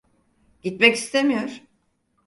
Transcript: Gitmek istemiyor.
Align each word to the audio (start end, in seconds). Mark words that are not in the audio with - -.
Gitmek 0.63 0.95
istemiyor. 0.97 1.61